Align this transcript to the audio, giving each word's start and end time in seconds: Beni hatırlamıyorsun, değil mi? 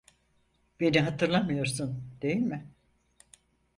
Beni 0.79 0.99
hatırlamıyorsun, 1.01 2.03
değil 2.21 2.41
mi? 2.41 2.69